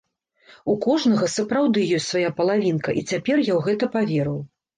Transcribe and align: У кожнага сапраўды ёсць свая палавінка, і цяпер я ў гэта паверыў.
У 0.71 0.73
кожнага 0.85 1.29
сапраўды 1.33 1.83
ёсць 1.99 2.07
свая 2.15 2.31
палавінка, 2.41 2.97
і 3.01 3.05
цяпер 3.11 3.45
я 3.45 3.45
ў 3.45 3.61
гэта 3.71 3.93
паверыў. 3.99 4.43